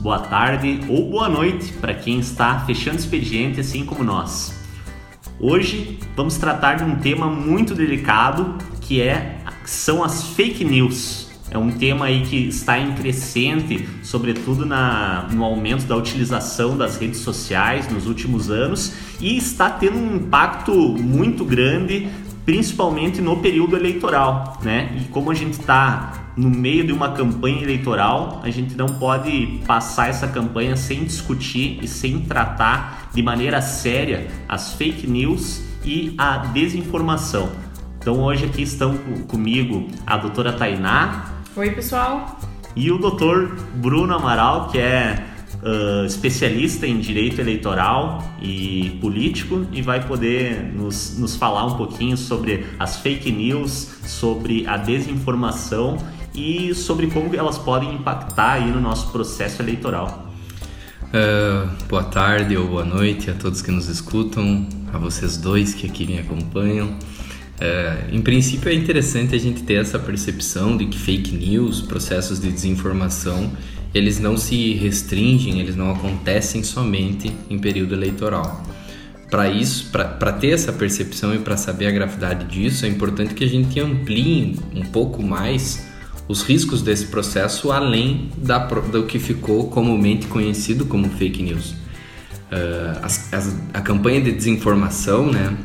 [0.00, 4.54] boa tarde ou boa noite para quem está fechando expediente assim como nós.
[5.40, 11.28] Hoje vamos tratar de um tema muito delicado que é são as fake news.
[11.50, 16.98] É um tema aí que está em crescente, sobretudo na, no aumento da utilização das
[16.98, 22.08] redes sociais nos últimos anos e está tendo um impacto muito grande,
[22.44, 24.94] principalmente no período eleitoral, né?
[25.00, 29.60] E como a gente está no meio de uma campanha eleitoral, a gente não pode
[29.66, 36.14] passar essa campanha sem discutir e sem tratar de maneira séria as fake news e
[36.16, 37.50] a desinformação.
[37.98, 38.96] Então hoje aqui estão
[39.26, 41.26] comigo a doutora Tainá.
[41.56, 42.38] Oi, pessoal.
[42.76, 45.24] E o doutor Bruno Amaral, que é
[45.60, 52.16] uh, especialista em direito eleitoral e político e vai poder nos, nos falar um pouquinho
[52.16, 55.98] sobre as fake news, sobre a desinformação
[56.38, 60.32] e sobre como elas podem impactar aí no nosso processo eleitoral.
[61.08, 65.86] Uh, boa tarde ou boa noite a todos que nos escutam, a vocês dois que
[65.86, 66.88] aqui me acompanham.
[66.88, 72.38] Uh, em princípio é interessante a gente ter essa percepção de que fake news, processos
[72.38, 73.50] de desinformação,
[73.92, 78.62] eles não se restringem, eles não acontecem somente em período eleitoral.
[79.30, 83.44] Para isso, para ter essa percepção e para saber a gravidade disso, é importante que
[83.44, 85.86] a gente amplie um pouco mais
[86.28, 91.70] os riscos desse processo além da, do que ficou comumente conhecido como fake news.
[91.70, 95.56] Uh, as, as, a campanha de desinformação, né,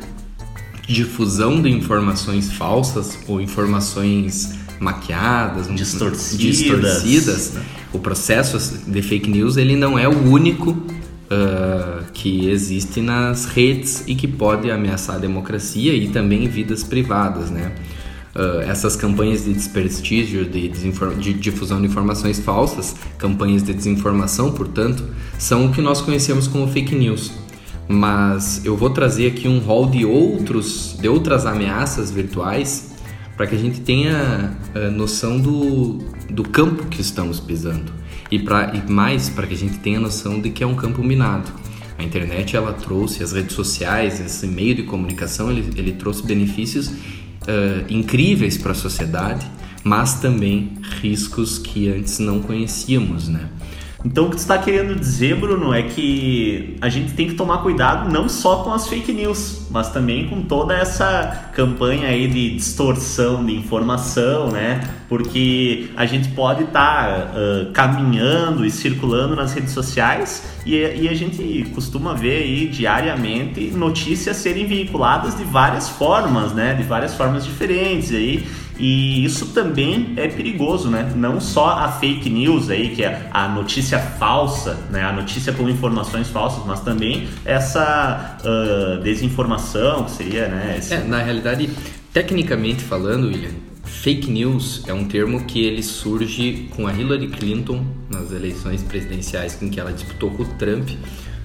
[0.86, 7.62] difusão de informações falsas ou informações maquiadas, distorcidas, distorcidas né?
[7.92, 14.04] o processo de fake news ele não é o único uh, que existe nas redes
[14.06, 17.72] e que pode ameaçar a democracia e também vidas privadas, né?
[18.66, 25.04] Essas campanhas de desprestígio, de, de, difusão de informações falsas, campanhas de desinformação, portanto,
[25.38, 27.32] são o que nós conhecemos como fake news.
[27.86, 32.92] Mas eu vou trazer aqui um rol de outros, de outras ameaças virtuais
[33.36, 35.98] para que a gente tenha uh, noção do,
[36.30, 37.92] do campo que estamos pisando
[38.30, 41.02] e, pra, e mais para que a gente tenha noção de que é um campo
[41.02, 41.52] minado.
[41.98, 46.90] A internet ela trouxe, as redes sociais, esse meio de comunicação, ele, ele trouxe benefícios
[47.48, 49.46] uh, incríveis para a sociedade,
[49.82, 53.48] mas também riscos que antes não conhecíamos, né?
[54.04, 57.58] Então o que tu está querendo dizer, Bruno, é que a gente tem que tomar
[57.58, 62.54] cuidado não só com as fake news, mas também com toda essa campanha aí de
[62.54, 64.82] distorção de informação, né?
[65.08, 71.08] Porque a gente pode estar tá, uh, caminhando e circulando nas redes sociais e, e,
[71.08, 76.74] a gente costuma ver aí diariamente notícias serem veiculadas de várias formas, né?
[76.74, 78.44] De várias formas diferentes aí.
[78.78, 81.12] E isso também é perigoso, né?
[81.14, 85.02] Não só a fake news aí, que é a notícia falsa, né?
[85.02, 90.76] A notícia com informações falsas, mas também essa uh, desinformação, que seria, né?
[90.78, 90.94] Esse...
[90.94, 91.70] É, na realidade,
[92.12, 93.52] tecnicamente falando, William,
[93.84, 99.60] fake news é um termo que ele surge com a Hillary Clinton nas eleições presidenciais
[99.62, 100.90] em que ela disputou com o Trump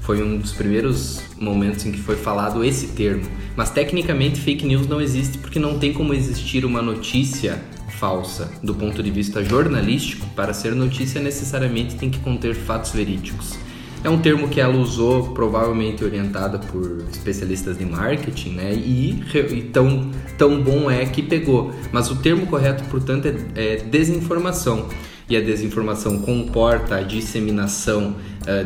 [0.09, 3.30] foi um dos primeiros momentos em que foi falado esse termo.
[3.56, 7.62] Mas tecnicamente fake news não existe porque não tem como existir uma notícia
[8.00, 10.25] falsa do ponto de vista jornalístico.
[10.36, 13.56] Para ser notícia necessariamente tem que conter fatos verídicos.
[14.03, 18.74] É um termo que ela usou, provavelmente orientada por especialistas de marketing, né?
[18.74, 20.09] E, e, tão,
[20.40, 21.72] tão bom é que pegou.
[21.92, 24.88] Mas o termo correto, portanto, é, é desinformação
[25.30, 28.16] e a desinformação comporta a disseminação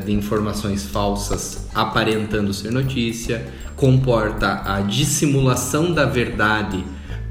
[0.05, 6.83] de informações falsas aparentando ser notícia, comporta a dissimulação da verdade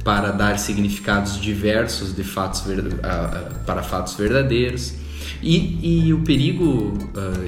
[0.05, 4.95] para dar significados diversos de fatos uh, uh, para fatos verdadeiros.
[5.41, 6.97] E, e o perigo,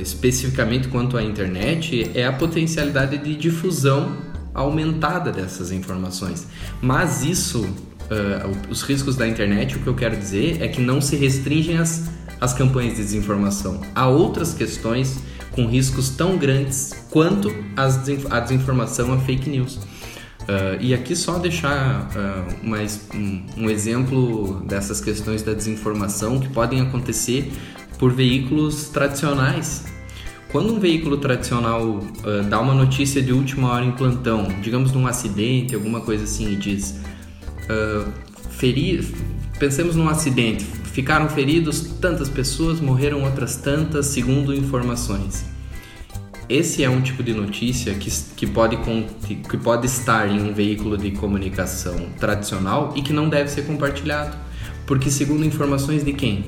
[0.00, 4.16] especificamente quanto à internet, é a potencialidade de difusão
[4.52, 6.46] aumentada dessas informações.
[6.80, 11.00] Mas isso uh, os riscos da internet, o que eu quero dizer é que não
[11.00, 12.10] se restringem às,
[12.40, 13.80] às campanhas de desinformação.
[13.94, 15.18] Há outras questões
[15.52, 17.96] com riscos tão grandes quanto as,
[18.30, 19.78] a desinformação, a fake news.
[20.44, 26.48] Uh, e aqui só deixar uh, mais um, um, exemplo dessas questões da desinformação que
[26.50, 27.50] podem acontecer
[27.98, 29.86] por veículos tradicionais.
[30.52, 35.06] Quando um veículo tradicional uh, dá uma notícia de última hora em plantão, digamos num
[35.06, 37.00] acidente, alguma coisa assim, e diz:
[38.50, 39.02] feri
[39.58, 45.44] pensemos num acidente, ficaram feridos tantas pessoas, morreram outras tantas, segundo informações.
[46.48, 48.78] Esse é um tipo de notícia que, que, pode,
[49.26, 54.36] que pode estar em um veículo de comunicação tradicional e que não deve ser compartilhado.
[54.86, 56.44] Porque, segundo informações de quem?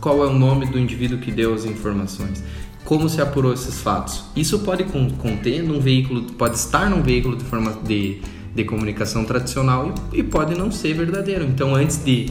[0.00, 2.44] Qual é o nome do indivíduo que deu as informações?
[2.84, 4.24] Como se apurou esses fatos?
[4.36, 8.20] Isso pode conter num veículo, pode estar num veículo de, forma, de,
[8.54, 11.44] de comunicação tradicional e, e pode não ser verdadeiro.
[11.44, 12.26] Então, antes de,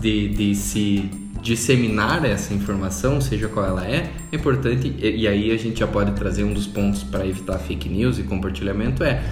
[0.00, 1.10] de, de se
[1.42, 5.86] disseminar essa informação, seja qual ela é, é importante, e, e aí a gente já
[5.86, 9.22] pode trazer um dos pontos para evitar fake news e compartilhamento é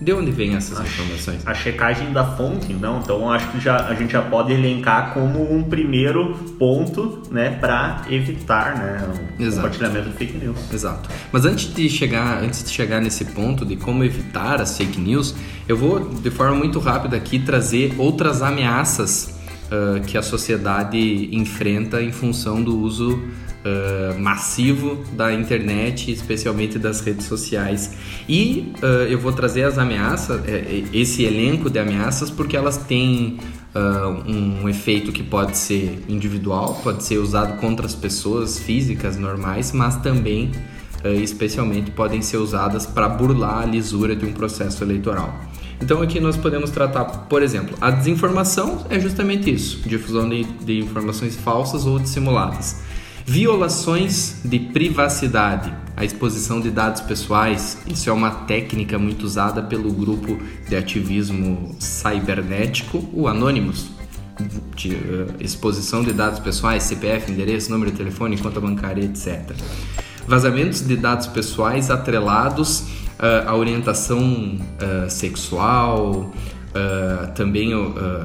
[0.00, 1.46] de onde vêm essas a informações?
[1.46, 5.52] A checagem da fonte, então, então acho que já, a gente já pode elencar como
[5.52, 9.08] um primeiro ponto, né, para evitar, né,
[9.38, 9.56] o Exato.
[9.56, 10.58] compartilhamento de fake news.
[10.72, 11.10] Exato.
[11.32, 15.34] Mas antes de chegar, antes de chegar nesse ponto de como evitar as fake news,
[15.66, 19.36] eu vou de forma muito rápida aqui trazer outras ameaças
[19.66, 23.20] uh, que a sociedade enfrenta em função do uso
[23.64, 27.92] uh, massivo da internet, especialmente das redes sociais.
[28.28, 30.40] E uh, eu vou trazer as ameaças,
[30.92, 33.38] esse elenco de ameaças, porque elas têm
[34.26, 39.94] um efeito que pode ser individual, pode ser usado contra as pessoas físicas normais, mas
[39.96, 40.50] também,
[41.22, 45.32] especialmente, podem ser usadas para burlar a lisura de um processo eleitoral.
[45.80, 50.80] Então aqui nós podemos tratar, por exemplo, a desinformação é justamente isso, difusão de, de
[50.80, 52.82] informações falsas ou dissimuladas.
[53.28, 59.92] Violações de privacidade, a exposição de dados pessoais, isso é uma técnica muito usada pelo
[59.92, 63.90] grupo de ativismo cibernético, o Anonymous.
[64.76, 69.50] De, uh, exposição de dados pessoais, CPF, endereço, número de telefone, conta bancária, etc.
[70.26, 76.32] Vazamentos de dados pessoais atrelados uh, a orientação uh, sexual,
[76.70, 77.72] uh, também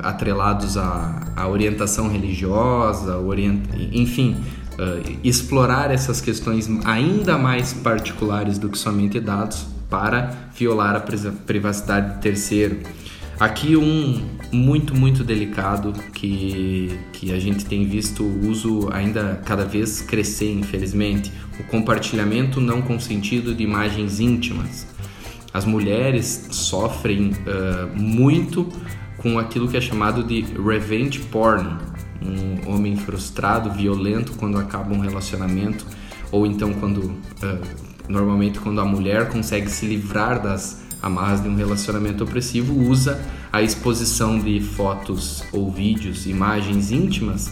[0.01, 3.59] atrelados à, à, orientação religiosa, orient...
[3.91, 4.38] enfim,
[5.23, 12.21] explorar essas questões ainda mais particulares do que somente dados para violar a privacidade de
[12.21, 12.79] terceiro.
[13.39, 19.65] Aqui um muito, muito delicado que, que a gente tem visto o uso ainda cada
[19.65, 24.87] vez crescer, infelizmente, o compartilhamento não consentido de imagens íntimas.
[25.53, 28.67] As mulheres sofrem uh, muito
[29.17, 31.77] com aquilo que é chamado de revenge porn,
[32.25, 35.85] um homem frustrado, violento quando acaba um relacionamento,
[36.31, 37.61] ou então quando uh,
[38.07, 43.19] normalmente quando a mulher consegue se livrar das amarras de um relacionamento opressivo, usa
[43.51, 47.51] a exposição de fotos ou vídeos, imagens íntimas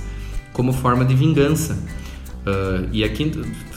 [0.53, 1.77] como forma de vingança.
[2.41, 3.31] Uh, e aqui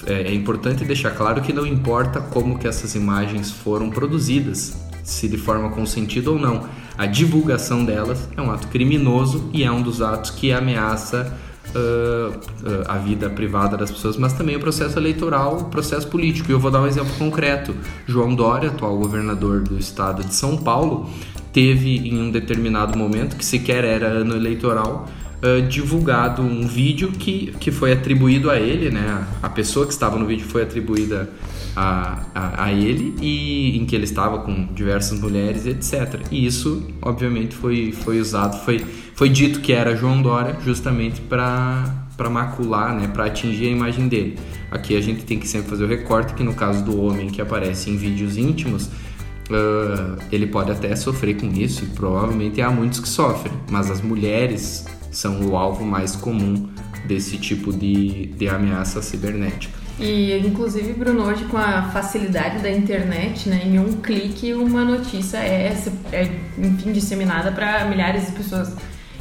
[0.06, 4.74] é, é, importante deixar claro que não importa como que essas imagens foram produzidas,
[5.04, 6.66] se de forma consentida ou não.
[6.96, 11.36] A divulgação delas é um ato criminoso e é um dos atos que ameaça
[11.74, 16.50] uh, uh, a vida privada das pessoas, mas também o processo eleitoral, o processo político.
[16.50, 17.74] E eu vou dar um exemplo concreto.
[18.06, 21.10] João Dória, atual governador do estado de São Paulo,
[21.52, 25.06] teve em um determinado momento, que sequer era ano eleitoral,
[25.42, 29.26] uh, divulgado um vídeo que, que foi atribuído a ele, né?
[29.42, 31.28] A pessoa que estava no vídeo foi atribuída
[31.76, 36.20] a, a, a, ele e em que ele estava com diversas mulheres, etc.
[36.30, 42.02] E isso, obviamente, foi, foi usado, foi, foi dito que era João Dória justamente para
[42.16, 44.38] para macular, né, para atingir a imagem dele.
[44.70, 47.42] Aqui a gente tem que sempre fazer o recorte que no caso do homem que
[47.42, 53.00] aparece em vídeos íntimos, uh, ele pode até sofrer com isso e provavelmente há muitos
[53.00, 56.68] que sofrem, mas as mulheres são o alvo mais comum
[57.06, 59.83] desse tipo de, de ameaça cibernética.
[59.98, 65.38] E inclusive, Bruno, hoje com a facilidade da internet, né, em um clique uma notícia
[65.38, 65.72] é,
[66.12, 68.74] é enfim, disseminada para milhares de pessoas.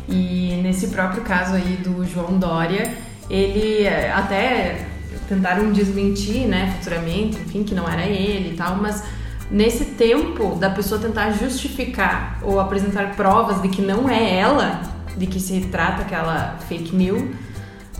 [0.09, 2.91] E nesse próprio caso aí do João Dória,
[3.29, 4.87] ele até
[5.29, 9.03] tentaram desmentir, né, futuramente, enfim, que não era ele e tal, mas
[9.49, 14.81] nesse tempo da pessoa tentar justificar ou apresentar provas de que não é ela,
[15.15, 17.23] de que se trata aquela fake news,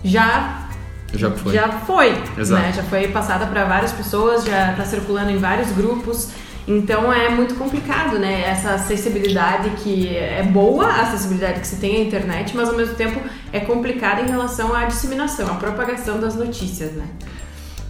[0.02, 0.63] já
[1.12, 2.10] já foi, já foi
[2.56, 2.72] né?
[2.74, 6.30] já foi passada para várias pessoas, já está circulando em vários grupos.
[6.66, 8.42] Então é muito complicado, né?
[8.42, 12.94] Essa acessibilidade que é boa, a acessibilidade que se tem à internet, mas ao mesmo
[12.94, 13.20] tempo
[13.52, 17.06] é complicada em relação à disseminação, à propagação das notícias, né?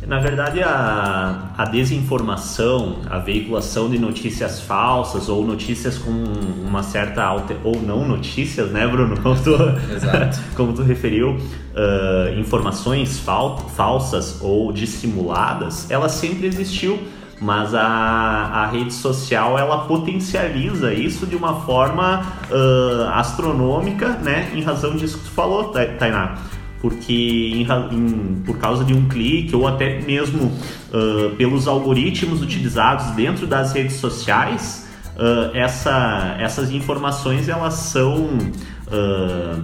[0.07, 7.23] Na verdade, a, a desinformação, a veiculação de notícias falsas ou notícias com uma certa
[7.23, 9.21] alta ou não notícias, né, Bruno?
[9.21, 9.55] Como tu,
[9.95, 10.41] Exato.
[10.55, 16.99] como tu referiu, uh, informações fal, falsas ou dissimuladas, ela sempre existiu
[17.41, 24.63] mas a, a rede social ela potencializa isso de uma forma uh, astronômica, né, em
[24.63, 26.37] razão disso que tu falou, Tainá
[26.85, 30.53] porque em, em, por causa de um clique ou até mesmo
[30.93, 34.87] uh, pelos algoritmos utilizados dentro das redes sociais,
[35.17, 39.63] uh, essa, essas informações elas são uh,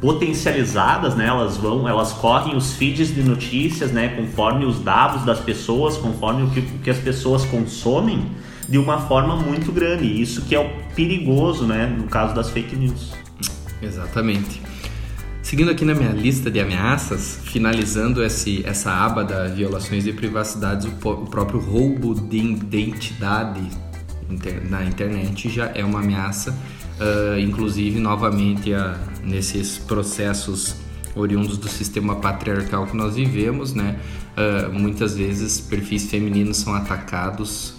[0.00, 1.26] potencializadas, né?
[1.26, 4.08] Elas vão, elas correm os feeds de notícias, né?
[4.16, 8.24] Conforme os dados das pessoas, conforme o que, o que as pessoas consomem,
[8.66, 10.06] de uma forma muito grande.
[10.06, 11.84] Isso que é o perigoso, né?
[11.84, 13.12] No caso das fake news.
[13.82, 14.62] Exatamente.
[15.48, 20.86] Seguindo aqui na minha lista de ameaças, finalizando esse, essa aba das violações de privacidade,
[20.86, 23.66] o, o próprio roubo de identidade
[24.28, 30.76] inter, na internet já é uma ameaça, uh, inclusive novamente uh, nesses processos
[31.16, 33.98] oriundos do sistema patriarcal que nós vivemos, né?
[34.36, 37.74] Uh, muitas vezes perfis femininos são atacados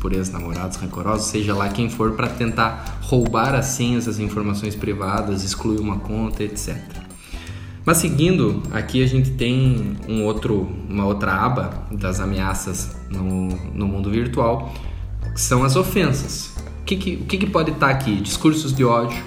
[0.00, 5.44] por ex-namorados rancorosos, seja lá quem for, para tentar roubar as senhas, as informações privadas,
[5.44, 6.76] excluir uma conta, etc.
[7.84, 13.86] Mas seguindo, aqui a gente tem um outro, uma outra aba das ameaças no, no
[13.86, 14.74] mundo virtual,
[15.34, 16.54] que são as ofensas.
[16.80, 18.16] O que, que, o que, que pode estar tá aqui?
[18.16, 19.22] Discursos de ódio,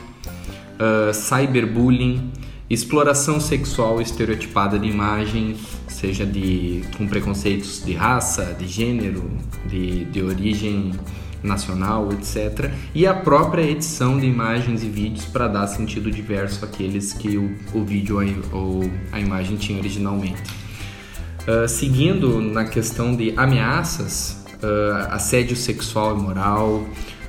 [0.79, 2.31] uh, cyberbullying,
[2.69, 5.55] exploração sexual estereotipada de imagem,
[6.03, 9.31] seja de com preconceitos de raça, de gênero,
[9.65, 10.91] de, de origem
[11.41, 12.69] nacional, etc.
[12.93, 17.55] E a própria edição de imagens e vídeos para dar sentido diverso àqueles que o,
[17.74, 18.17] o vídeo
[18.51, 18.83] ou
[19.13, 20.43] a imagem tinha originalmente.
[21.48, 26.86] Uh, seguindo na questão de ameaças, uh, assédio sexual e moral,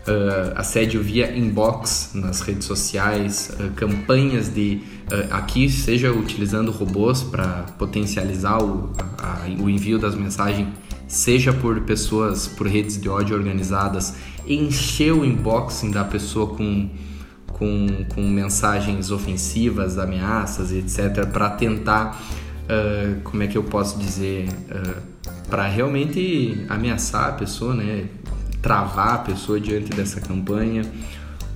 [0.08, 4.80] uh, assédio via inbox nas redes sociais, uh, campanhas de
[5.10, 10.68] uh, aqui seja utilizando robôs para potencializar o, a, o envio das mensagens,
[11.08, 14.14] seja por pessoas, por redes de ódio organizadas,
[14.46, 16.88] encher o inboxing da pessoa com
[17.46, 22.20] com, com mensagens ofensivas, ameaças, etc, para tentar
[23.22, 24.48] como é que eu posso dizer
[25.48, 28.06] para realmente ameaçar a pessoa, né?
[28.64, 30.90] Travar a pessoa diante dessa campanha.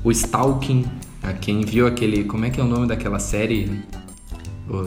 [0.04, 0.84] O stalking,
[1.22, 2.24] a quem viu aquele.
[2.24, 3.82] Como é que é o nome daquela série?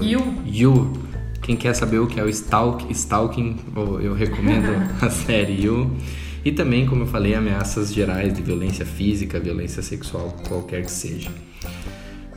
[0.01, 0.21] You.
[0.45, 0.93] You.
[1.41, 3.57] Quem quer saber o que é o stalk, stalking,
[4.03, 4.67] eu recomendo
[5.01, 5.97] a série You.
[6.45, 11.31] E também, como eu falei, ameaças gerais de violência física, violência sexual, qualquer que seja.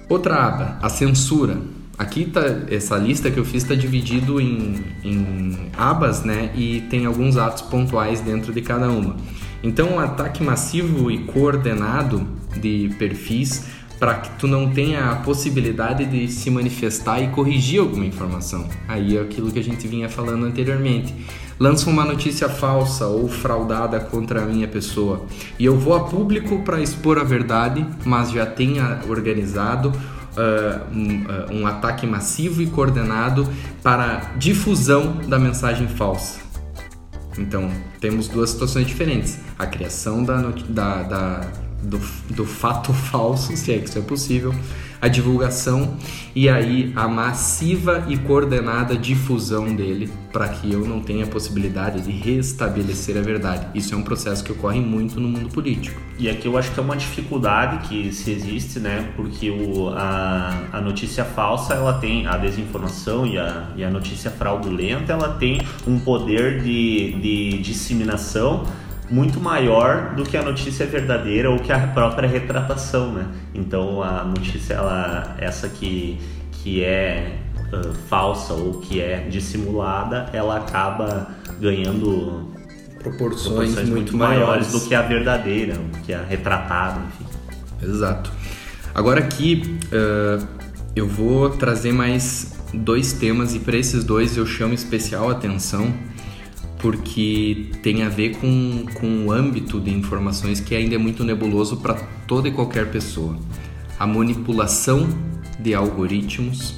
[0.08, 1.58] Outra aba, a censura.
[1.98, 6.50] Aqui tá, essa lista que eu fiz está dividido em, em abas, né?
[6.56, 9.16] E tem alguns atos pontuais dentro de cada uma.
[9.64, 12.28] Então, um ataque massivo e coordenado
[12.60, 13.64] de perfis
[13.98, 18.68] para que tu não tenha a possibilidade de se manifestar e corrigir alguma informação.
[18.86, 21.14] Aí é aquilo que a gente vinha falando anteriormente.
[21.58, 25.24] Lança uma notícia falsa ou fraudada contra a minha pessoa
[25.58, 31.22] e eu vou a público para expor a verdade, mas já tenha organizado uh, um,
[31.22, 33.48] uh, um ataque massivo e coordenado
[33.82, 36.43] para difusão da mensagem falsa.
[37.38, 39.38] Então, temos duas situações diferentes.
[39.58, 40.36] A criação da,
[40.68, 41.50] da, da
[41.82, 41.98] do,
[42.30, 44.54] do, fato falso, se é que isso é possível,
[45.04, 45.98] a divulgação
[46.34, 52.10] e aí a massiva e coordenada difusão dele para que eu não tenha possibilidade de
[52.10, 53.66] restabelecer a verdade.
[53.74, 56.00] Isso é um processo que ocorre muito no mundo político.
[56.18, 59.12] E aqui eu acho que é uma dificuldade que se existe, né?
[59.14, 64.30] Porque o, a, a notícia falsa ela tem a desinformação e a, e a notícia
[64.30, 68.64] fraudulenta ela tem um poder de, de disseminação
[69.14, 73.26] muito maior do que a notícia verdadeira ou que a própria retratação, né?
[73.54, 76.18] Então a notícia ela essa que
[76.50, 77.38] que é
[77.72, 81.28] uh, falsa ou que é dissimulada, ela acaba
[81.60, 82.50] ganhando
[82.98, 84.48] proporções, proporções muito, muito maiores.
[84.48, 87.26] maiores do que a verdadeira, do que a retratada, enfim.
[87.86, 88.32] Exato.
[88.92, 90.44] Agora aqui uh,
[90.96, 95.94] eu vou trazer mais dois temas e para esses dois eu chamo especial atenção
[96.84, 101.78] porque tem a ver com, com o âmbito de informações que ainda é muito nebuloso
[101.78, 101.94] para
[102.28, 103.38] toda e qualquer pessoa.
[103.98, 105.08] A manipulação
[105.58, 106.74] de algoritmos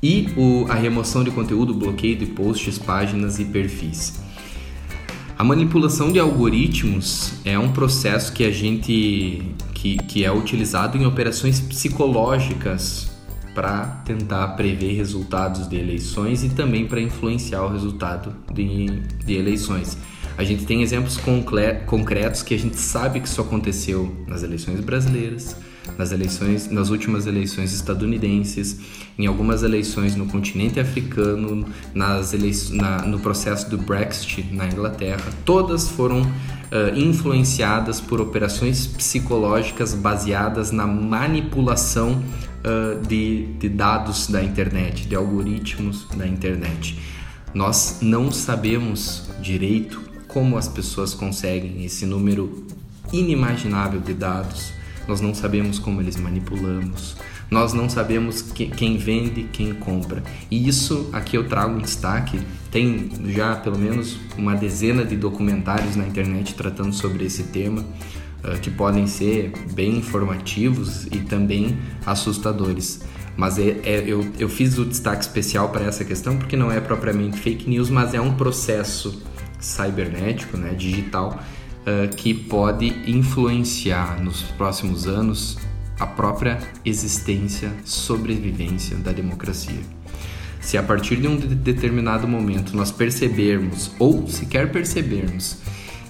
[0.00, 4.22] e o, a remoção de conteúdo, bloqueio de posts, páginas e perfis.
[5.36, 9.42] A manipulação de algoritmos é um processo que a gente
[9.74, 13.10] que, que é utilizado em operações psicológicas
[13.54, 18.86] para tentar prever resultados de eleições e também para influenciar o resultado de,
[19.24, 19.96] de eleições.
[20.36, 21.16] A gente tem exemplos
[21.86, 25.56] concretos que a gente sabe que isso aconteceu nas eleições brasileiras,
[25.98, 28.78] nas eleições, nas últimas eleições estadunidenses,
[29.18, 31.64] em algumas eleições no continente africano,
[31.94, 32.32] nas
[32.70, 40.70] na, no processo do Brexit na Inglaterra, todas foram uh, influenciadas por operações psicológicas baseadas
[40.70, 46.98] na manipulação uh, de, de dados da internet, de algoritmos da internet.
[47.54, 52.66] Nós não sabemos direito como as pessoas conseguem esse número
[53.12, 54.72] inimaginável de dados
[55.06, 57.16] nós não sabemos como eles manipulamos,
[57.50, 60.22] nós não sabemos que, quem vende, quem compra.
[60.50, 62.40] E isso aqui eu trago um destaque.
[62.70, 68.58] Tem já pelo menos uma dezena de documentários na internet tratando sobre esse tema, uh,
[68.60, 73.02] que podem ser bem informativos e também assustadores.
[73.36, 76.80] Mas é, é, eu, eu fiz o destaque especial para essa questão porque não é
[76.80, 79.22] propriamente fake news, mas é um processo
[79.58, 81.40] cibernético, né, digital,
[81.84, 85.58] uh, que pode influenciar nos próximos anos
[85.98, 89.80] a própria existência, sobrevivência da democracia.
[90.60, 95.58] Se a partir de um determinado momento nós percebermos, ou sequer percebermos,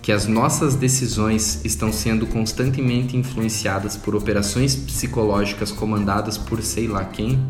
[0.00, 7.04] que as nossas decisões estão sendo constantemente influenciadas por operações psicológicas comandadas por sei lá
[7.04, 7.42] quem,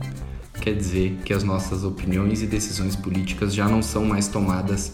[0.61, 4.93] quer dizer que as nossas opiniões e decisões políticas já não são mais tomadas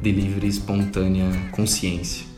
[0.00, 2.31] de livre e espontânea consciência.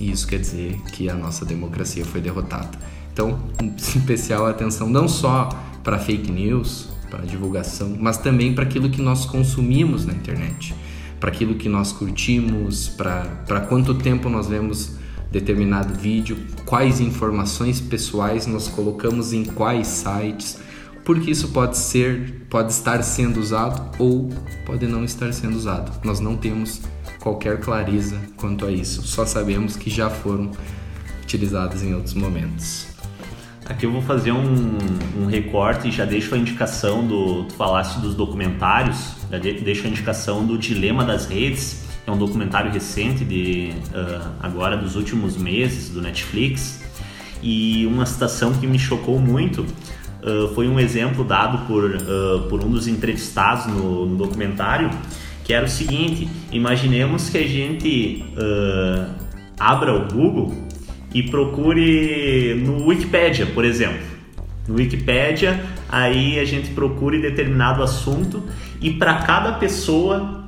[0.00, 2.70] E isso quer dizer que a nossa democracia foi derrotada.
[3.12, 3.38] Então,
[3.76, 5.50] especial atenção não só
[5.84, 10.74] para fake news, para divulgação, mas também para aquilo que nós consumimos na internet,
[11.18, 14.92] para aquilo que nós curtimos, para quanto tempo nós vemos
[15.30, 20.58] determinado vídeo, quais informações pessoais nós colocamos em quais sites,
[21.04, 24.28] porque isso pode ser, pode estar sendo usado ou
[24.64, 25.92] pode não estar sendo usado.
[26.04, 26.82] Nós não temos
[27.20, 29.02] qualquer clareza quanto a isso.
[29.02, 30.50] Só sabemos que já foram
[31.22, 32.88] utilizadas em outros momentos.
[33.66, 34.78] Aqui eu vou fazer um,
[35.20, 37.44] um recorte e já deixo a indicação do.
[37.44, 42.72] Tu falaste dos documentários, já deixo a indicação do Dilema das Redes, é um documentário
[42.72, 46.80] recente de uh, agora dos últimos meses do Netflix.
[47.42, 52.64] E uma citação que me chocou muito uh, foi um exemplo dado por, uh, por
[52.64, 54.90] um dos entrevistados no, no documentário
[55.50, 59.12] que era o seguinte: imaginemos que a gente uh,
[59.58, 60.54] abra o Google
[61.12, 64.06] e procure no Wikipedia, por exemplo.
[64.68, 68.44] No Wikipedia, aí a gente procure determinado assunto
[68.80, 70.46] e para cada pessoa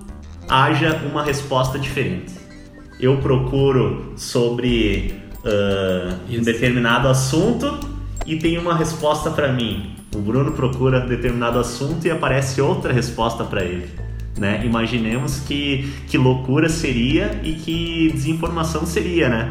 [0.49, 2.35] haja uma resposta diferente.
[3.01, 7.81] Eu procuro sobre uh, um determinado assunto
[8.25, 9.97] e tem uma resposta para mim.
[10.15, 14.12] O Bruno procura determinado assunto e aparece outra resposta para ele.
[14.37, 14.65] Né?
[14.65, 19.51] Imaginemos que, que loucura seria e que desinformação seria, né?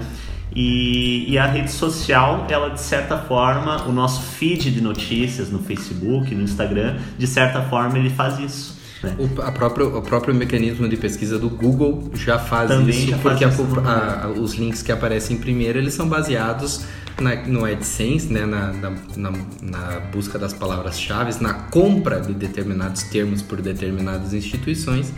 [0.54, 5.60] E, e, a rede social, ela de certa forma, o nosso feed de notícias no
[5.60, 8.81] Facebook, no Instagram, de certa forma ele faz isso.
[9.04, 9.16] Né?
[9.18, 13.18] O, a próprio, o próprio mecanismo de pesquisa do Google já faz Também isso, já
[13.18, 16.86] porque faz isso a, a, os links que aparecem primeiro eles são baseados
[17.20, 23.04] na, no AdSense, né, na, na, na, na busca das palavras-chave, na compra de determinados
[23.04, 25.12] termos por determinadas instituições.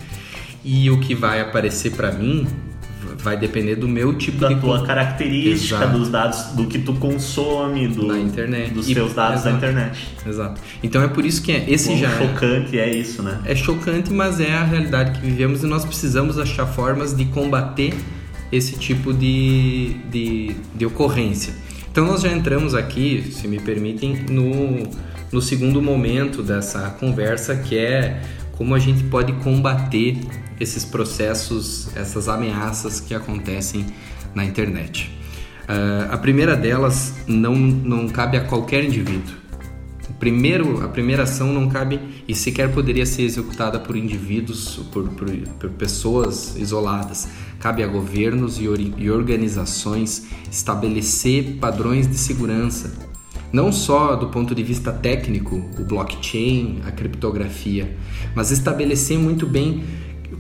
[0.63, 2.47] E o que vai aparecer para mim
[3.19, 5.97] vai depender do meu tipo da de tua característica, Exato.
[5.97, 8.73] dos dados do que tu consome, do, na internet.
[8.73, 9.49] dos e, teus dados Exato.
[9.49, 10.07] da internet.
[10.25, 10.61] Exato.
[10.81, 13.39] Então é por isso que é, esse Bom, já é chocante é, é isso, né?
[13.45, 17.93] É chocante, mas é a realidade que vivemos e nós precisamos achar formas de combater
[18.51, 21.53] esse tipo de, de, de ocorrência.
[21.91, 24.87] Então nós já entramos aqui, se me permitem, no,
[25.31, 28.21] no segundo momento dessa conversa, que é
[28.63, 30.17] como a gente pode combater
[30.57, 33.85] esses processos, essas ameaças que acontecem
[34.33, 35.11] na internet.
[35.63, 39.35] Uh, a primeira delas não, não cabe a qualquer indivíduo.
[40.17, 45.29] Primeiro, a primeira ação não cabe e sequer poderia ser executada por indivíduos, por, por,
[45.59, 47.27] por pessoas isoladas.
[47.59, 48.63] Cabe a governos e,
[48.97, 52.93] e organizações estabelecer padrões de segurança,
[53.53, 57.95] não só do ponto de vista técnico, o blockchain, a criptografia,
[58.35, 59.83] mas estabelecer muito bem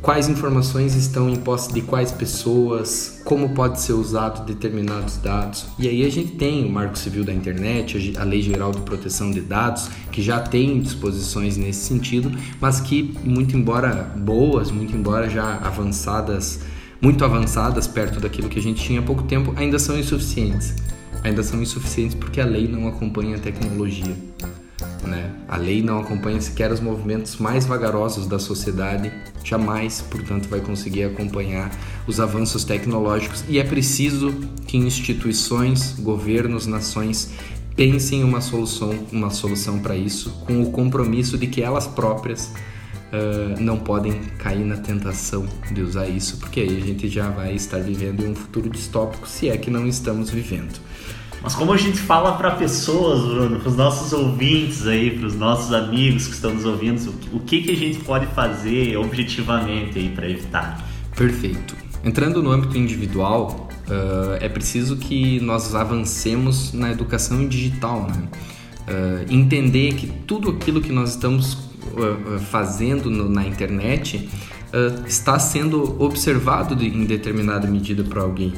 [0.01, 5.67] quais informações estão em posse de quais pessoas, como pode ser usado determinados dados.
[5.77, 9.29] E aí a gente tem o Marco Civil da Internet, a Lei Geral de Proteção
[9.29, 15.29] de Dados, que já tem disposições nesse sentido, mas que muito embora boas, muito embora
[15.29, 16.61] já avançadas,
[16.99, 20.73] muito avançadas perto daquilo que a gente tinha há pouco tempo, ainda são insuficientes.
[21.23, 24.15] Ainda são insuficientes porque a lei não acompanha a tecnologia.
[25.03, 25.31] Né?
[25.47, 29.11] A lei não acompanha sequer os movimentos mais vagarosos da sociedade,
[29.43, 31.71] jamais, portanto, vai conseguir acompanhar
[32.07, 34.33] os avanços tecnológicos e é preciso
[34.65, 37.31] que instituições, governos, nações
[37.75, 42.51] pensem uma solução, uma solução para isso, com o compromisso de que elas próprias
[43.13, 47.53] uh, não podem cair na tentação de usar isso, porque aí a gente já vai
[47.53, 50.79] estar vivendo em um futuro distópico, se é que não estamos vivendo.
[51.43, 55.35] Mas como a gente fala para pessoas, Bruno, para os nossos ouvintes aí, para os
[55.35, 60.07] nossos amigos que estão nos ouvindo, o que, que a gente pode fazer objetivamente aí
[60.07, 60.81] para evitar?
[61.13, 61.75] Perfeito.
[62.01, 68.23] Entrando no âmbito individual, uh, é preciso que nós avancemos na educação digital, né?
[68.87, 74.29] Uh, entender que tudo aquilo que nós estamos uh, fazendo no, na internet
[75.05, 78.53] está sendo observado de, em determinada medida por alguém.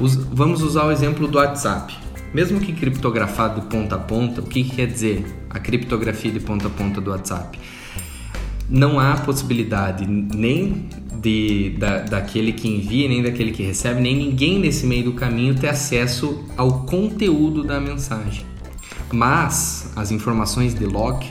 [0.00, 2.01] Us, vamos usar o exemplo do WhatsApp.
[2.34, 6.40] Mesmo que criptografado de ponta a ponta, o que, que quer dizer a criptografia de
[6.40, 7.58] ponta a ponta do WhatsApp?
[8.70, 10.88] Não há possibilidade nem
[11.20, 15.54] de, da, daquele que envia, nem daquele que recebe, nem ninguém nesse meio do caminho
[15.54, 18.46] ter acesso ao conteúdo da mensagem.
[19.12, 21.26] Mas as informações de log,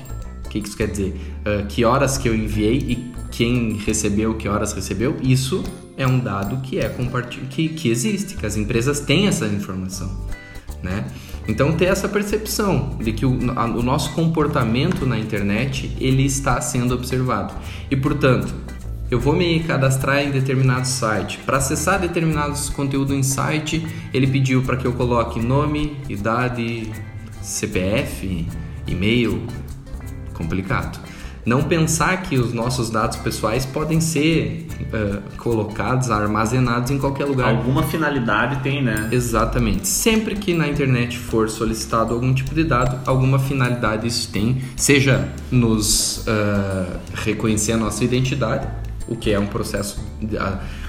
[0.45, 1.19] o que, que isso quer dizer?
[1.39, 5.63] Uh, que horas que eu enviei e quem recebeu, que horas recebeu, isso
[5.97, 10.29] é um dado que é compartilhado, que, que existe, que as empresas têm essa informação
[10.81, 11.05] né?
[11.47, 16.61] Então ter essa percepção de que o, a, o nosso comportamento na internet ele está
[16.61, 17.53] sendo observado
[17.89, 18.53] e portanto
[19.09, 21.39] eu vou me cadastrar em determinado site.
[21.39, 26.89] Para acessar determinados conteúdos em site, ele pediu para que eu coloque nome, idade,
[27.41, 28.47] CPF,
[28.87, 29.45] e-mail.
[30.33, 31.10] Complicado
[31.45, 37.49] não pensar que os nossos dados pessoais podem ser uh, colocados, armazenados em qualquer lugar.
[37.49, 39.09] Alguma finalidade tem, né?
[39.11, 39.87] Exatamente.
[39.87, 45.27] Sempre que na internet for solicitado algum tipo de dado, alguma finalidade isso tem, seja
[45.51, 48.67] nos uh, reconhecer a nossa identidade,
[49.07, 49.99] o que é um processo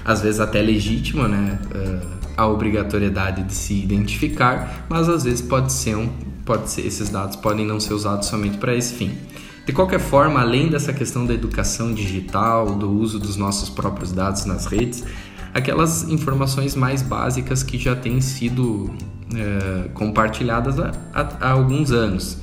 [0.05, 1.59] às vezes até legítimo, né?
[1.73, 6.09] Uh, a obrigatoriedade de se identificar, mas às vezes pode ser um,
[6.43, 9.11] pode ser esses dados podem não ser usados somente para esse fim.
[9.65, 14.43] De qualquer forma, além dessa questão da educação digital, do uso dos nossos próprios dados
[14.43, 15.05] nas redes,
[15.53, 18.93] aquelas informações mais básicas que já têm sido
[19.33, 22.37] é, compartilhadas há, há, há alguns anos.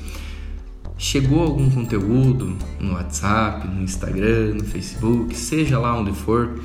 [0.97, 6.59] Chegou algum conteúdo no WhatsApp, no Instagram, no Facebook, seja lá onde for,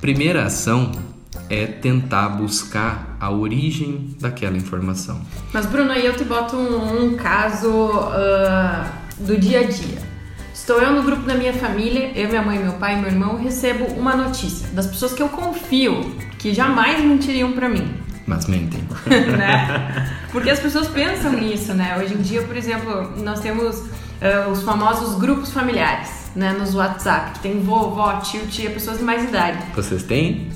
[0.00, 0.92] primeira ação
[1.50, 5.20] é tentar buscar a origem daquela informação.
[5.52, 9.98] Mas Bruno, aí eu te boto um, um caso uh do dia a dia.
[10.54, 13.36] Estou eu no grupo da minha família, eu, minha mãe, meu pai e meu irmão,
[13.36, 17.94] recebo uma notícia das pessoas que eu confio, que jamais mentiriam para mim.
[18.26, 18.80] Mas mentem.
[19.36, 20.08] né?
[20.30, 21.98] Porque as pessoas pensam nisso, né?
[21.98, 26.52] Hoje em dia, por exemplo, nós temos uh, os famosos grupos familiares, né?
[26.52, 29.58] Nos WhatsApp, que tem vovó, tio, tia, pessoas de mais idade.
[29.74, 30.48] Vocês têm?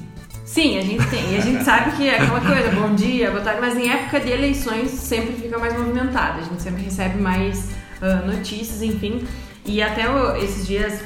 [0.45, 1.33] Sim, a gente tem.
[1.33, 4.21] E a gente sabe que é aquela coisa, bom dia, boa tarde, mas em época
[4.21, 6.39] de eleições sempre fica mais movimentado.
[6.39, 9.27] A gente sempre recebe mais uh, notícias, enfim.
[9.65, 10.05] E até
[10.39, 11.03] esses dias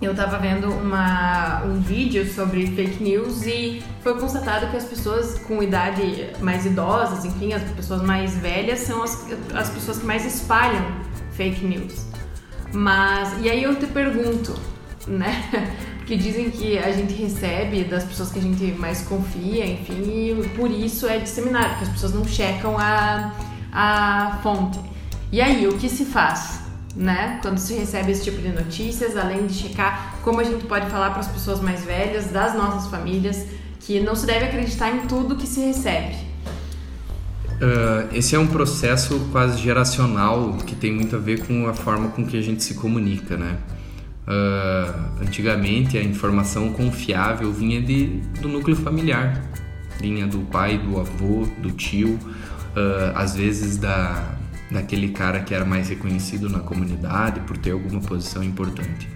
[0.00, 5.38] eu tava vendo uma, um vídeo sobre fake news e foi constatado que as pessoas
[5.38, 10.24] com idade mais idosas, enfim, as pessoas mais velhas são as, as pessoas que mais
[10.26, 10.84] espalham
[11.32, 12.04] fake news.
[12.72, 14.54] Mas, e aí eu te pergunto,
[15.06, 15.70] né?
[15.98, 20.48] Porque dizem que a gente recebe das pessoas que a gente mais confia, enfim, e
[20.56, 23.32] por isso é disseminado, porque as pessoas não checam a,
[23.72, 24.80] a fonte.
[25.32, 26.60] E aí, o que se faz?
[26.94, 27.38] Né?
[27.40, 31.08] Quando se recebe esse tipo de notícias, além de checar como a gente pode falar
[31.08, 33.46] para as pessoas mais velhas, das nossas famílias,
[33.80, 36.16] que não se deve acreditar em tudo que se recebe.
[37.48, 42.10] Uh, esse é um processo quase geracional que tem muito a ver com a forma
[42.10, 43.56] com que a gente se comunica, né?
[44.26, 49.42] Uh, antigamente a informação confiável vinha de, do núcleo familiar,
[49.98, 52.18] vinha do pai, do avô, do tio,
[52.76, 54.36] uh, às vezes da,
[54.72, 59.08] daquele cara que era mais reconhecido na comunidade por ter alguma posição importante.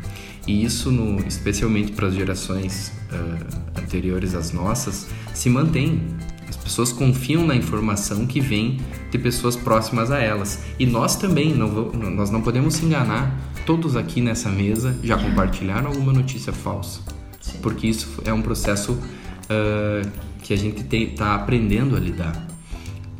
[0.47, 6.01] E isso, no, especialmente para as gerações uh, anteriores às nossas, se mantém.
[6.49, 8.79] As pessoas confiam na informação que vem
[9.11, 10.63] de pessoas próximas a elas.
[10.79, 13.37] E nós também, não, nós não podemos se enganar.
[13.65, 17.01] Todos aqui nessa mesa já compartilharam alguma notícia falsa.
[17.41, 17.59] Sim.
[17.61, 20.09] Porque isso é um processo uh,
[20.41, 22.47] que a gente está aprendendo a lidar.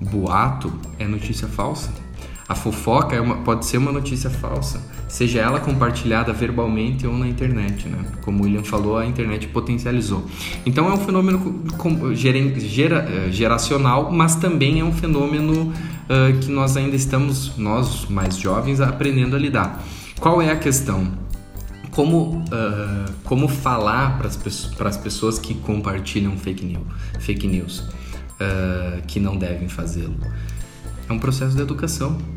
[0.01, 1.91] Boato é notícia falsa
[2.49, 4.81] a fofoca é uma, pode ser uma notícia falsa.
[5.09, 8.05] seja ela compartilhada verbalmente ou na internet, né?
[8.23, 10.25] Como o William falou, a internet potencializou.
[10.65, 11.65] Então é um fenômeno
[12.15, 18.37] gera, eh, geracional, mas também é um fenômeno uh, que nós ainda estamos, nós mais
[18.37, 19.83] jovens, aprendendo a lidar.
[20.21, 21.13] Qual é a questão?
[21.91, 26.87] Como, uh, como falar para as pessoas que compartilham fake news,
[27.19, 30.17] fake news uh, que não devem fazê-lo?
[31.09, 32.36] É um processo de educação.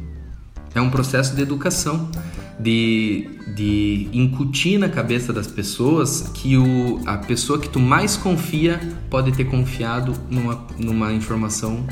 [0.80, 2.10] É um processo de educação,
[2.58, 8.80] de, de incutir na cabeça das pessoas que o, a pessoa que tu mais confia
[9.10, 11.86] pode ter confiado numa, numa informação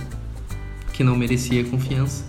[0.94, 2.24] que não merecia confiança.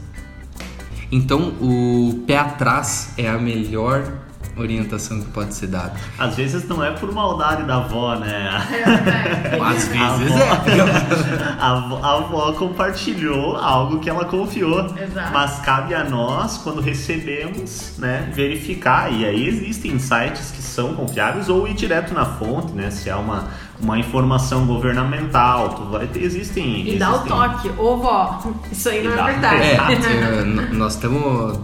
[1.13, 4.13] Então, o pé atrás é a melhor
[4.61, 5.95] orientação que pode ser dada.
[6.19, 8.51] Às vezes não é por maldade da avó, né?
[8.71, 9.61] É, é.
[9.61, 11.59] Às vezes a avó, é.
[11.59, 14.87] A avó, a avó compartilhou algo que ela confiou.
[14.97, 15.33] Exato.
[15.33, 19.13] Mas cabe a nós, quando recebemos, né, verificar.
[19.13, 22.91] E aí existem sites que são confiáveis ou ir direto na fonte, né?
[22.91, 23.49] Se é uma
[23.81, 26.65] uma informação governamental, tu vai ter, existem.
[26.65, 26.99] E existem...
[26.99, 29.63] dá o toque, ô vó, isso aí não é verdade.
[29.63, 31.61] É, nós estamos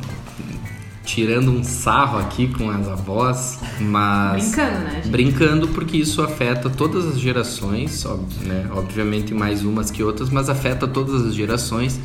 [1.04, 4.50] tirando um sarro aqui com as avós, mas.
[4.50, 4.94] Brincando, né?
[4.94, 5.08] Gente?
[5.08, 8.04] Brincando, porque isso afeta todas as gerações,
[8.42, 8.66] né?
[8.72, 12.00] obviamente mais umas que outras, mas afeta todas as gerações.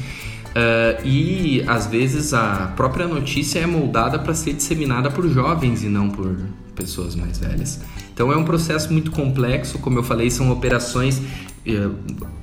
[0.49, 5.88] Uh, e às vezes a própria notícia é moldada para ser disseminada por jovens e
[5.88, 6.35] não por
[6.75, 7.79] pessoas mais velhas.
[8.12, 11.95] Então é um processo muito complexo, como eu falei, são operações, uh,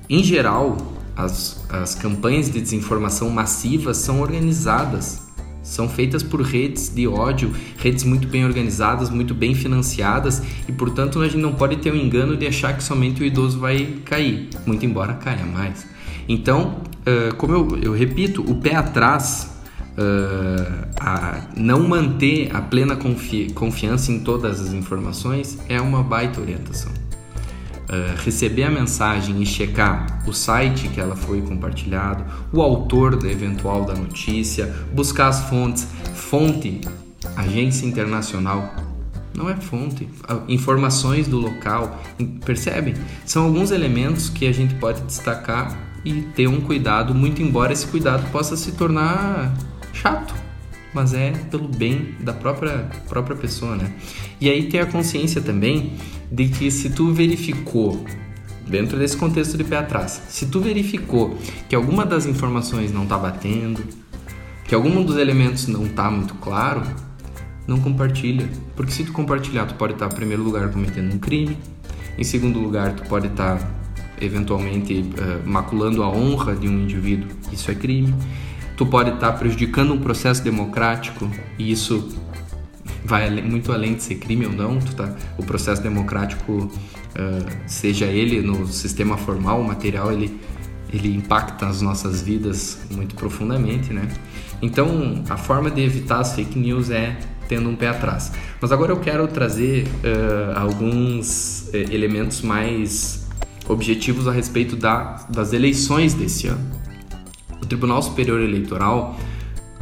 [0.09, 0.77] em geral,
[1.16, 5.26] as, as campanhas de desinformação massivas são organizadas
[5.67, 11.21] são feitas por redes de ódio, redes muito bem organizadas, muito bem financiadas e, portanto,
[11.21, 14.49] a gente não pode ter o engano de achar que somente o idoso vai cair,
[14.65, 15.87] muito embora caia mais.
[16.29, 16.81] Então,
[17.37, 19.51] como eu, eu, repito, o pé atrás,
[19.93, 26.41] uh, a não manter a plena confi confiança em todas as informações é uma baita
[26.41, 27.06] orientação.
[27.87, 33.31] Uh, receber a mensagem e checar o site que ela foi compartilhado, o autor da
[33.31, 36.81] eventual da notícia, buscar as fontes, fonte,
[37.37, 38.75] agência internacional,
[39.37, 40.09] não é fonte,
[40.49, 42.03] informações do local,
[42.44, 42.94] percebem?
[43.25, 47.87] São alguns elementos que a gente pode destacar e ter um cuidado, muito embora esse
[47.87, 49.55] cuidado possa se tornar
[49.92, 50.35] chato,
[50.94, 53.92] mas é pelo bem da própria própria pessoa, né?
[54.40, 55.92] E aí ter a consciência também
[56.31, 58.05] de que se tu verificou
[58.67, 63.17] dentro desse contexto de pé atrás, se tu verificou que alguma das informações não está
[63.17, 63.83] batendo,
[64.65, 66.83] que algum dos elementos não está muito claro,
[67.67, 71.19] não compartilha, porque se tu compartilhar, tu pode estar tá, em primeiro lugar cometendo um
[71.19, 71.57] crime,
[72.19, 73.71] em segundo lugar, tu pode estar tá,
[74.21, 78.15] eventualmente uh, maculando a honra de um indivíduo, isso é crime.
[78.77, 82.09] Tu pode estar tá prejudicando um processo democrático e isso
[83.07, 86.71] vai muito além de ser crime ou não, tá, o processo democrático, uh,
[87.66, 90.38] seja ele no sistema formal, material, ele,
[90.92, 94.09] ele impacta as nossas vidas muito profundamente, né?
[94.61, 97.16] Então, a forma de evitar as fake news é
[97.49, 98.33] tendo um pé atrás.
[98.61, 103.27] Mas agora eu quero trazer uh, alguns uh, elementos mais
[103.69, 106.64] objetivos a respeito da, das eleições desse ano.
[107.61, 109.19] O Tribunal Superior Eleitoral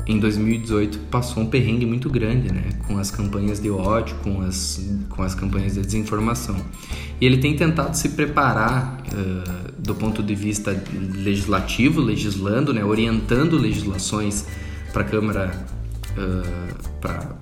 [0.07, 2.65] em 2018 passou um perrengue muito grande, né?
[2.87, 6.57] Com as campanhas de ódio, com as, com as campanhas de desinformação.
[7.21, 10.79] E ele tem tentado se preparar uh, do ponto de vista
[11.15, 12.85] legislativo, legislando, né?
[12.85, 14.47] Orientando legislações
[14.93, 15.67] para a Câmara,
[16.19, 16.89] uh,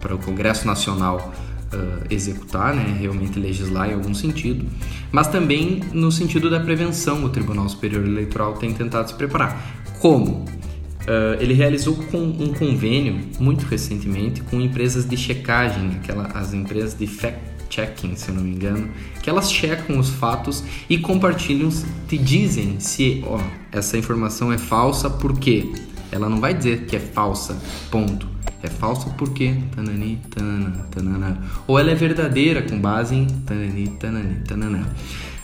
[0.01, 1.33] para o Congresso Nacional
[1.73, 2.97] uh, executar, né?
[3.01, 4.65] Realmente legislar em algum sentido.
[5.11, 9.83] Mas também no sentido da prevenção, o Tribunal Superior Eleitoral tem tentado se preparar.
[9.99, 10.62] Como?
[11.03, 16.97] Uh, ele realizou com um convênio muito recentemente com empresas de checagem, aquela, as empresas
[16.97, 18.89] de fact-checking, se eu não me engano,
[19.21, 21.71] que elas checam os fatos e compartilham,
[22.07, 23.41] te dizem se ó,
[23.73, 25.73] essa informação é falsa, por quê?
[26.13, 27.61] Ela não vai dizer que é falsa,
[27.91, 28.31] ponto.
[28.63, 31.43] É falsa porque tanani, tanana, tanana.
[31.67, 34.87] Ou ela é verdadeira com base em tanani, tanani, tanana.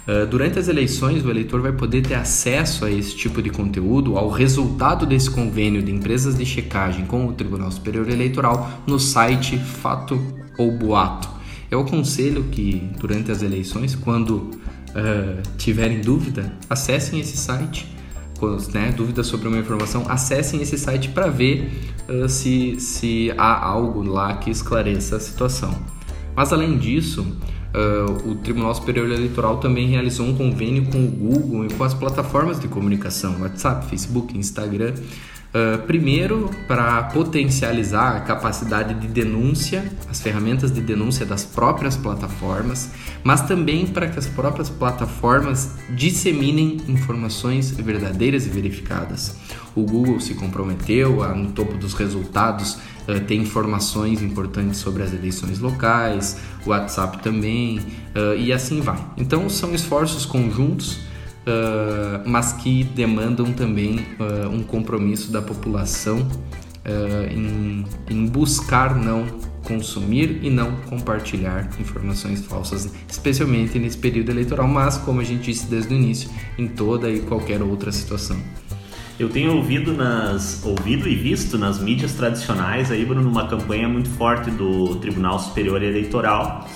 [0.09, 4.17] Ah, durante as eleições, o eleitor vai poder ter acesso a esse tipo de conteúdo,
[4.17, 9.59] ao resultado desse convênio de empresas de checagem com o Tribunal Superior Eleitoral no site
[9.59, 10.19] Fato
[10.57, 11.29] ou Boato.
[11.71, 17.87] Eu aconselho que durante as eleições, quando uh, tiverem dúvida, acessem esse site.
[18.39, 21.71] Quando, né, dúvida sobre uma informação, acessem esse site para ver
[22.09, 25.77] uh, se, se há algo lá que esclareça a situação.
[26.35, 27.27] Mas além disso,
[27.79, 31.95] Uh, o Tribunal Superior Eleitoral também realizou um convênio com o Google e com as
[31.95, 34.95] plataformas de comunicação, WhatsApp, Facebook, Instagram,
[35.49, 42.91] Uh, primeiro, para potencializar a capacidade de denúncia, as ferramentas de denúncia das próprias plataformas,
[43.25, 49.39] mas também para que as próprias plataformas disseminem informações verdadeiras e verificadas.
[49.79, 55.13] O Google se comprometeu a, no topo dos resultados, uh, ter informações importantes sobre as
[55.13, 58.99] eleições locais, o WhatsApp também, uh, e assim vai.
[59.17, 64.05] Então, são esforços conjuntos uh, mas que demandam também
[64.53, 66.27] um compromisso da população
[67.31, 69.27] em, em buscar não
[69.63, 75.67] consumir e não compartilhar informações falsas, especialmente nesse período eleitoral, mas como a gente disse
[75.67, 78.39] desde o início, em toda e qualquer outra situação.
[79.19, 84.09] Eu tenho ouvido nas ouvido e visto nas mídias tradicionais aí, Bruno, uma campanha muito
[84.11, 86.69] forte do Tribunal Superior Eleitoral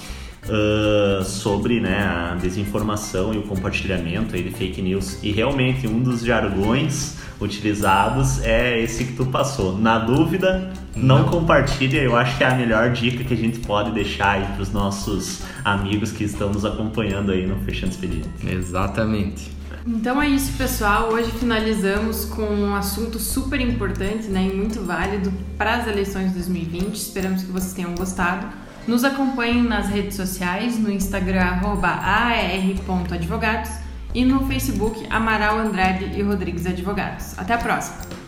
[0.49, 5.23] uh, sobre né, a desinformação e o compartilhamento aí de fake news.
[5.23, 9.79] E realmente um dos jargões utilizados é esse que tu passou.
[9.79, 11.29] Na dúvida, não, não.
[11.29, 12.03] compartilha.
[12.03, 14.73] Eu acho que é a melhor dica que a gente pode deixar aí para os
[14.73, 18.29] nossos amigos que estão nos acompanhando aí no Fechando Expediente.
[18.45, 19.62] Exatamente.
[19.87, 21.13] Então é isso, pessoal.
[21.13, 26.35] Hoje finalizamos com um assunto super importante né, e muito válido para as eleições de
[26.35, 26.95] 2020.
[26.95, 28.47] Esperamos que vocês tenham gostado.
[28.87, 33.71] Nos acompanhem nas redes sociais, no Instagram aar.advogados
[34.15, 37.39] e no Facebook Amaral Andrade e Rodrigues Advogados.
[37.39, 38.22] Até a próxima!